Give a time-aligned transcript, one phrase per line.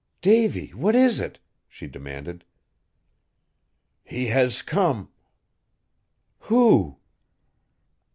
[0.23, 2.43] "Davy, what is it?" she demanded.
[4.03, 5.11] "He has come!"
[6.39, 6.97] "Who?"